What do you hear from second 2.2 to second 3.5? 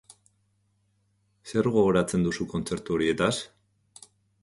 duzu kontzertu horietaz?